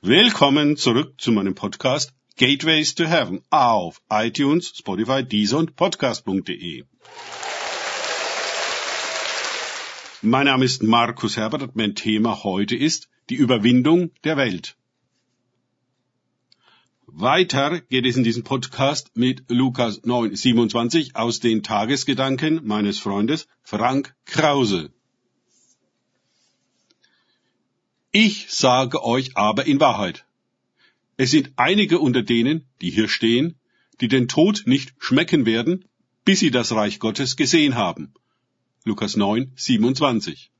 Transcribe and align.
Willkommen 0.00 0.76
zurück 0.76 1.20
zu 1.20 1.32
meinem 1.32 1.56
Podcast 1.56 2.12
Gateways 2.36 2.94
to 2.94 3.04
Heaven 3.04 3.42
auf 3.50 4.00
iTunes, 4.08 4.68
Spotify, 4.68 5.24
Deezer 5.24 5.58
und 5.58 5.74
Podcast.de. 5.74 6.84
Mein 10.22 10.46
Name 10.46 10.64
ist 10.64 10.84
Markus 10.84 11.36
Herbert 11.36 11.62
und 11.62 11.74
mein 11.74 11.96
Thema 11.96 12.44
heute 12.44 12.76
ist 12.76 13.08
die 13.28 13.34
Überwindung 13.34 14.12
der 14.22 14.36
Welt. 14.36 14.76
Weiter 17.08 17.80
geht 17.80 18.06
es 18.06 18.16
in 18.16 18.22
diesem 18.22 18.44
Podcast 18.44 19.10
mit 19.16 19.46
Lukas 19.48 20.04
9, 20.04 20.36
27 20.36 21.16
aus 21.16 21.40
den 21.40 21.64
Tagesgedanken 21.64 22.60
meines 22.62 23.00
Freundes 23.00 23.48
Frank 23.64 24.14
Krause. 24.26 24.92
Ich 28.20 28.46
sage 28.48 29.04
euch 29.04 29.36
aber 29.36 29.66
in 29.66 29.78
Wahrheit. 29.78 30.26
Es 31.16 31.30
sind 31.30 31.52
einige 31.54 32.00
unter 32.00 32.24
denen, 32.24 32.66
die 32.80 32.90
hier 32.90 33.08
stehen, 33.08 33.54
die 34.00 34.08
den 34.08 34.26
Tod 34.26 34.64
nicht 34.66 34.92
schmecken 34.98 35.46
werden, 35.46 35.84
bis 36.24 36.40
sie 36.40 36.50
das 36.50 36.72
Reich 36.72 36.98
Gottes 36.98 37.36
gesehen 37.36 37.76
haben. 37.76 38.12
Lukas 38.84 39.14
9, 39.14 39.52
27. 39.54 40.50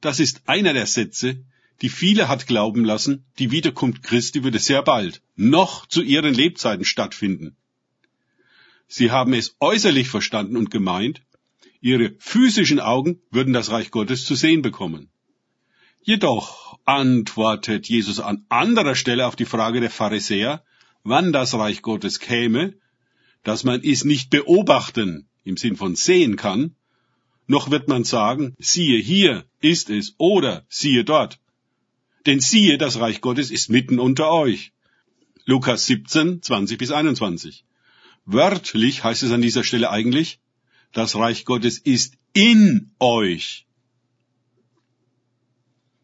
Das 0.00 0.20
ist 0.20 0.42
einer 0.46 0.74
der 0.74 0.86
Sätze, 0.86 1.44
die 1.82 1.88
viele 1.88 2.28
hat 2.28 2.46
glauben 2.46 2.84
lassen, 2.84 3.24
die 3.40 3.50
Wiederkunft 3.50 4.04
Christi 4.04 4.44
würde 4.44 4.60
sehr 4.60 4.84
bald, 4.84 5.22
noch 5.34 5.86
zu 5.86 6.02
ihren 6.02 6.34
Lebzeiten 6.34 6.84
stattfinden. 6.84 7.56
Sie 8.86 9.10
haben 9.10 9.32
es 9.32 9.56
äußerlich 9.58 10.08
verstanden 10.08 10.56
und 10.56 10.70
gemeint, 10.70 11.22
ihre 11.80 12.14
physischen 12.20 12.78
Augen 12.78 13.22
würden 13.32 13.52
das 13.52 13.72
Reich 13.72 13.90
Gottes 13.90 14.24
zu 14.24 14.36
sehen 14.36 14.62
bekommen. 14.62 15.10
Jedoch 16.02 16.78
antwortet 16.86 17.88
Jesus 17.88 18.20
an 18.20 18.44
anderer 18.48 18.94
Stelle 18.94 19.26
auf 19.26 19.36
die 19.36 19.44
Frage 19.44 19.80
der 19.80 19.90
Pharisäer, 19.90 20.64
wann 21.04 21.32
das 21.32 21.54
Reich 21.54 21.82
Gottes 21.82 22.20
käme, 22.20 22.74
dass 23.42 23.64
man 23.64 23.82
es 23.82 24.04
nicht 24.04 24.30
beobachten 24.30 25.28
im 25.44 25.56
Sinn 25.56 25.76
von 25.76 25.96
sehen 25.96 26.36
kann, 26.36 26.74
noch 27.46 27.70
wird 27.70 27.88
man 27.88 28.04
sagen, 28.04 28.54
siehe 28.58 28.98
hier 28.98 29.44
ist 29.60 29.90
es 29.90 30.14
oder 30.18 30.64
siehe 30.68 31.04
dort. 31.04 31.38
Denn 32.26 32.40
siehe, 32.40 32.78
das 32.78 32.98
Reich 32.98 33.20
Gottes 33.20 33.50
ist 33.50 33.68
mitten 33.68 33.98
unter 33.98 34.30
euch. 34.30 34.72
Lukas 35.44 35.86
17, 35.86 36.42
20 36.42 36.78
bis 36.78 36.92
21. 36.92 37.64
Wörtlich 38.24 39.04
heißt 39.04 39.22
es 39.22 39.32
an 39.32 39.42
dieser 39.42 39.64
Stelle 39.64 39.90
eigentlich, 39.90 40.38
das 40.92 41.16
Reich 41.16 41.44
Gottes 41.44 41.78
ist 41.78 42.14
in 42.32 42.92
euch 43.00 43.66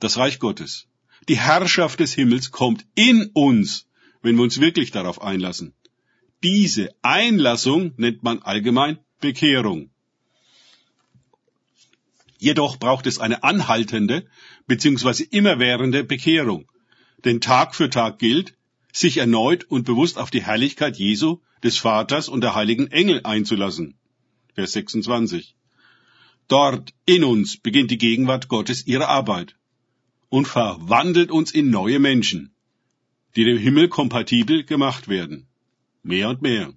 das 0.00 0.16
Reich 0.16 0.38
Gottes. 0.38 0.86
Die 1.28 1.38
Herrschaft 1.38 2.00
des 2.00 2.14
Himmels 2.14 2.50
kommt 2.50 2.86
in 2.94 3.30
uns, 3.34 3.86
wenn 4.22 4.36
wir 4.36 4.42
uns 4.42 4.60
wirklich 4.60 4.90
darauf 4.90 5.20
einlassen. 5.20 5.74
Diese 6.42 6.94
Einlassung 7.02 7.92
nennt 7.96 8.22
man 8.22 8.40
allgemein 8.40 8.98
Bekehrung. 9.20 9.90
Jedoch 12.38 12.76
braucht 12.78 13.06
es 13.06 13.18
eine 13.18 13.42
anhaltende 13.42 14.26
bzw. 14.68 15.24
immerwährende 15.24 16.04
Bekehrung. 16.04 16.70
Denn 17.24 17.40
Tag 17.40 17.74
für 17.74 17.90
Tag 17.90 18.20
gilt, 18.20 18.54
sich 18.92 19.16
erneut 19.16 19.64
und 19.64 19.84
bewusst 19.84 20.18
auf 20.18 20.30
die 20.30 20.44
Herrlichkeit 20.44 20.96
Jesu, 20.96 21.38
des 21.64 21.76
Vaters 21.76 22.28
und 22.28 22.42
der 22.42 22.54
heiligen 22.54 22.86
Engel 22.86 23.22
einzulassen. 23.24 23.98
Vers 24.54 24.72
26. 24.72 25.56
Dort 26.46 26.94
in 27.04 27.24
uns 27.24 27.56
beginnt 27.56 27.90
die 27.90 27.98
Gegenwart 27.98 28.46
Gottes 28.46 28.86
ihre 28.86 29.08
Arbeit 29.08 29.58
und 30.28 30.46
verwandelt 30.46 31.30
uns 31.30 31.52
in 31.52 31.70
neue 31.70 31.98
Menschen, 31.98 32.52
die 33.36 33.44
dem 33.44 33.58
Himmel 33.58 33.88
kompatibel 33.88 34.64
gemacht 34.64 35.08
werden. 35.08 35.46
Mehr 36.02 36.28
und 36.30 36.42
mehr. 36.42 36.72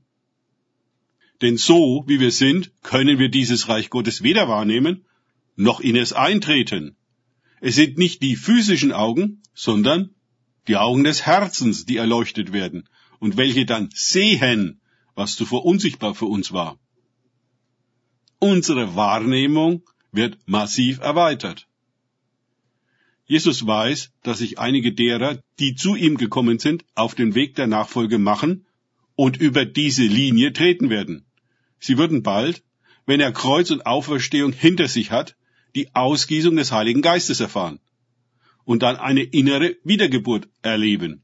Denn 1.42 1.58
so, 1.58 2.04
wie 2.08 2.20
wir 2.20 2.32
sind, 2.32 2.72
können 2.84 3.18
wir 3.20 3.30
dieses 3.30 3.68
Reich 3.68 3.90
Gottes 3.90 4.22
weder 4.22 4.48
wahrnehmen, 4.48 5.06
noch 5.56 5.80
in 5.80 5.96
es 5.96 6.14
eintreten. 6.14 6.96
Es 7.62 7.76
sind 7.76 7.98
nicht 7.98 8.22
die 8.22 8.36
physischen 8.36 8.92
Augen, 8.92 9.42
sondern 9.54 10.12
die 10.68 10.78
Augen 10.78 11.04
des 11.04 11.26
Herzens, 11.26 11.86
die 11.86 11.98
erleuchtet 11.98 12.54
werden 12.54 12.88
und 13.20 13.38
welche 13.38 13.66
dann 13.66 13.90
sehen, 13.94 14.82
was 15.16 15.36
zuvor 15.36 15.66
unsichtbar 15.66 16.16
für 16.16 16.26
uns 16.26 16.52
war. 16.52 16.80
Unsere 18.40 18.96
Wahrnehmung 18.96 19.84
wird 20.12 20.38
massiv 20.48 21.00
erweitert. 21.00 21.68
Jesus 23.32 23.66
weiß, 23.66 24.12
dass 24.24 24.40
sich 24.40 24.60
einige 24.60 24.92
derer, 24.92 25.42
die 25.58 25.74
zu 25.74 25.96
ihm 25.96 26.18
gekommen 26.18 26.60
sind, 26.60 26.84
auf 26.96 27.16
den 27.16 27.34
Weg 27.34 27.56
der 27.56 27.66
Nachfolge 27.66 28.18
machen 28.18 28.66
und 29.16 29.38
über 29.38 29.64
diese 29.64 30.04
Linie 30.04 30.52
treten 30.52 30.90
werden. 30.90 31.24
Sie 31.80 31.98
würden 31.98 32.24
bald, 32.24 32.62
wenn 33.06 33.22
er 33.22 33.32
Kreuz 33.32 33.72
und 33.72 33.86
Auferstehung 33.86 34.52
hinter 34.52 34.90
sich 34.90 35.12
hat, 35.12 35.38
die 35.76 35.96
Ausgießung 35.96 36.58
des 36.58 36.74
Heiligen 36.74 37.02
Geistes 37.02 37.40
erfahren 37.40 37.80
und 38.66 38.84
dann 38.84 38.98
eine 38.98 39.24
innere 39.24 39.78
Wiedergeburt 39.86 40.50
erleben. 40.62 41.24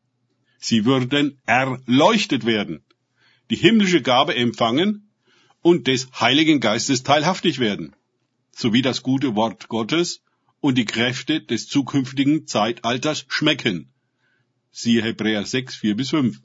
Sie 0.59 0.85
würden 0.85 1.41
erleuchtet 1.45 2.45
werden, 2.45 2.85
die 3.49 3.57
himmlische 3.57 4.01
Gabe 4.01 4.33
empfangen 4.33 5.09
und 5.61 5.87
des 5.87 6.09
Heiligen 6.17 6.61
Geistes 6.61 7.03
teilhaftig 7.03 7.59
werden, 7.59 7.93
sowie 8.51 8.81
das 8.81 9.03
gute 9.03 9.35
Wort 9.35 9.67
Gottes 9.67 10.21
und 10.59 10.77
die 10.77 10.85
Kräfte 10.85 11.41
des 11.41 11.67
zukünftigen 11.67 12.47
Zeitalters 12.47 13.25
schmecken. 13.27 13.93
Siehe 14.71 15.01
Hebräer 15.01 15.45
6, 15.45 15.75
4 15.75 15.95
bis 15.95 16.09
5. 16.09 16.41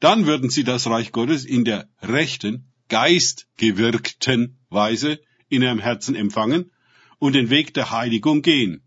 Dann 0.00 0.26
würden 0.26 0.50
sie 0.50 0.64
das 0.64 0.86
Reich 0.86 1.12
Gottes 1.12 1.44
in 1.44 1.64
der 1.64 1.88
rechten, 2.00 2.72
geistgewirkten 2.88 4.58
Weise 4.68 5.20
in 5.48 5.62
ihrem 5.62 5.78
Herzen 5.78 6.14
empfangen 6.14 6.70
und 7.18 7.34
den 7.34 7.50
Weg 7.50 7.74
der 7.74 7.90
Heiligung 7.90 8.42
gehen. 8.42 8.82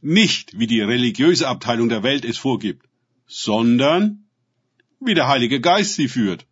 Nicht 0.00 0.58
wie 0.58 0.66
die 0.66 0.80
religiöse 0.80 1.48
Abteilung 1.48 1.88
der 1.88 2.02
Welt 2.02 2.24
es 2.24 2.38
vorgibt, 2.38 2.88
sondern 3.26 4.28
wie 5.00 5.14
der 5.14 5.28
Heilige 5.28 5.60
Geist 5.60 5.94
sie 5.94 6.08
führt. 6.08 6.46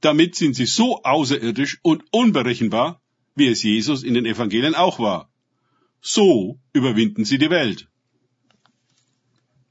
Damit 0.00 0.34
sind 0.34 0.54
sie 0.54 0.66
so 0.66 1.02
außerirdisch 1.02 1.78
und 1.82 2.04
unberechenbar, 2.10 3.00
wie 3.34 3.46
es 3.46 3.62
Jesus 3.62 4.02
in 4.02 4.14
den 4.14 4.26
Evangelien 4.26 4.74
auch 4.74 4.98
war. 4.98 5.31
So 6.02 6.58
überwinden 6.72 7.24
Sie 7.24 7.38
die 7.38 7.50
Welt. 7.50 7.88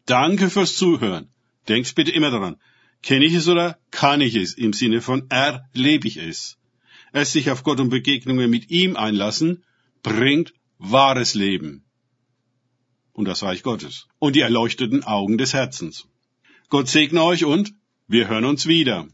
Danke 0.06 0.50
fürs 0.50 0.76
Zuhören. 0.78 1.30
Denkt 1.68 1.94
bitte 1.94 2.12
immer 2.12 2.32
daran. 2.32 2.56
Kenne 3.04 3.26
ich 3.26 3.34
es 3.34 3.48
oder 3.50 3.78
kann 3.92 4.22
ich 4.22 4.36
es? 4.36 4.54
Im 4.54 4.72
Sinne 4.72 5.02
von 5.02 5.30
erlebe 5.30 6.08
ich 6.08 6.18
es. 6.18 6.58
Es 7.12 7.34
sich 7.34 7.52
auf 7.52 7.64
Gott 7.64 7.82
und 7.82 7.90
Begegnungen 7.90 8.50
mit 8.50 8.72
ihm 8.72 8.96
einlassen, 8.96 9.66
bringt 10.04 10.54
wahres 10.78 11.34
Leben. 11.34 11.84
Und 13.12 13.26
das 13.26 13.44
Reich 13.44 13.62
Gottes. 13.62 14.08
Und 14.18 14.38
die 14.38 14.42
erleuchteten 14.42 15.04
Augen 15.04 15.38
des 15.38 15.54
Herzens. 15.54 16.08
Gott 16.70 16.88
segne 16.88 17.22
euch 17.24 17.44
und 17.44 17.74
wir 18.08 18.30
hören 18.30 18.46
uns 18.46 18.68
wieder. 18.68 19.08